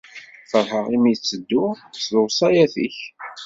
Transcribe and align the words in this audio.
Ferḥeɣ 0.51 0.85
imi 0.95 1.09
i 1.11 1.15
ttedduɣ 1.17 1.71
s 2.03 2.05
lewṣayat-ik. 2.13 2.97